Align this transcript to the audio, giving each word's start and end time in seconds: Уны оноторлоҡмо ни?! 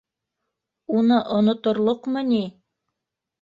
Уны 1.01 1.19
оноторлоҡмо 1.35 2.25
ни?! 2.31 2.41